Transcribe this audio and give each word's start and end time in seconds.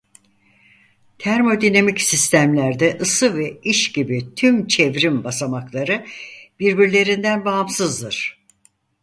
Termodinamik 1.17 2.01
sistemlerde 2.01 2.97
ısı 3.01 3.37
ve 3.37 3.59
iş 3.63 3.91
gibi 3.91 4.35
tüm 4.35 4.67
çevrim 4.67 5.23
basamakları 5.23 6.05
birbirlerinden 6.59 7.45
bağımsızdır. 7.45 8.43